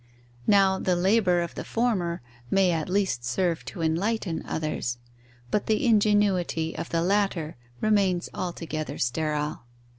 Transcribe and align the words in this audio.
Now, 0.47 0.79
the 0.79 0.95
labour 0.95 1.41
of 1.41 1.53
the 1.53 1.63
former 1.63 2.23
may 2.49 2.71
at 2.71 2.89
least 2.89 3.23
serve 3.23 3.63
to 3.65 3.83
enlighten 3.83 4.43
others; 4.47 4.97
but 5.51 5.67
the 5.67 5.85
ingenuity 5.85 6.75
of 6.75 6.89
the 6.89 7.03
latter 7.03 7.55
remains 7.81 8.27
altogether 8.33 8.97
sterile. 8.97 9.61